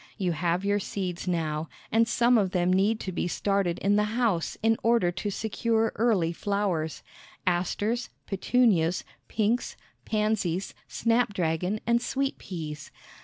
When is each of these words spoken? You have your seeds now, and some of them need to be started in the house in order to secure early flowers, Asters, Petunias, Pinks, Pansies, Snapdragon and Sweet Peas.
You 0.17 0.31
have 0.31 0.65
your 0.65 0.79
seeds 0.79 1.27
now, 1.27 1.69
and 1.91 2.07
some 2.07 2.35
of 2.35 2.53
them 2.53 2.73
need 2.73 2.99
to 3.01 3.11
be 3.11 3.27
started 3.27 3.77
in 3.77 3.97
the 3.97 4.05
house 4.17 4.57
in 4.63 4.75
order 4.81 5.11
to 5.11 5.29
secure 5.29 5.91
early 5.95 6.33
flowers, 6.33 7.03
Asters, 7.45 8.09
Petunias, 8.25 9.03
Pinks, 9.27 9.75
Pansies, 10.05 10.73
Snapdragon 10.87 11.81
and 11.85 12.01
Sweet 12.01 12.39
Peas. 12.39 12.89